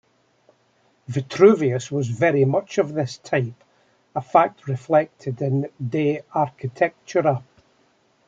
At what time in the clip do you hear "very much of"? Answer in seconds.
2.07-2.91